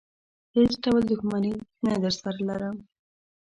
[0.55, 1.53] هېڅ ډول دښمني
[1.85, 2.77] نه درسره لرم.